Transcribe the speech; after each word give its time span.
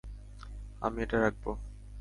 আমি 0.81 0.99
এটা 1.05 1.17
রাখবো। 1.21 1.51